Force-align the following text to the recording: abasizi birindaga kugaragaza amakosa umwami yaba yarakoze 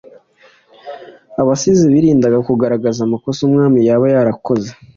abasizi 1.41 1.85
birindaga 1.93 2.37
kugaragaza 2.47 2.99
amakosa 3.03 3.39
umwami 3.47 3.79
yaba 3.87 4.05
yarakoze 4.13 4.69